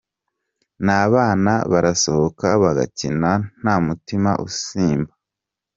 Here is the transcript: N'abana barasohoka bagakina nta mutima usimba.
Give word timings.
N'abana 0.85 1.53
barasohoka 1.71 2.47
bagakina 2.63 3.31
nta 3.59 3.75
mutima 3.87 4.31
usimba. 4.47 5.11